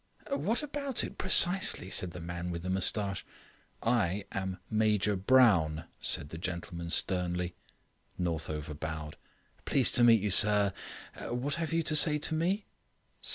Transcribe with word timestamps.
"What 0.35 0.63
about 0.63 1.03
it, 1.03 1.19
precisely," 1.19 1.91
said 1.91 2.09
the 2.09 2.19
man 2.19 2.49
with 2.49 2.63
the 2.63 2.71
moustache. 2.71 3.23
"I 3.83 4.25
am 4.31 4.57
Major 4.67 5.15
Brown," 5.15 5.83
said 6.01 6.29
that 6.29 6.39
gentleman 6.41 6.89
sternly. 6.89 7.53
Northover 8.17 8.73
bowed. 8.73 9.15
"Pleased 9.65 9.93
to 9.93 10.03
meet 10.03 10.23
you, 10.23 10.31
sir. 10.31 10.73
What 11.29 11.53
have 11.61 11.71
you 11.71 11.83
to 11.83 11.95
say 11.95 12.17
to 12.17 12.33
me?" 12.33 12.65